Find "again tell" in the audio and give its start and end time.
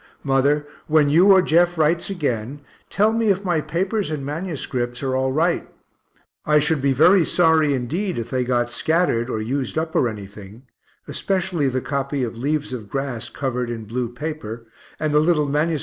2.09-3.13